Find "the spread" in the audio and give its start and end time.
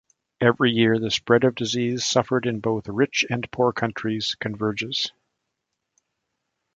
0.97-1.43